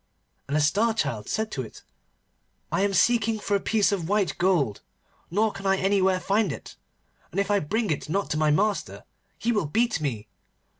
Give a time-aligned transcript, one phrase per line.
[0.47, 1.83] And the Star Child said to it,
[2.71, 4.81] 'I am seeking for a piece of white gold,
[5.29, 6.75] nor can I anywhere find it,
[7.29, 9.03] and if I bring it not to my master
[9.37, 10.27] he will beat me.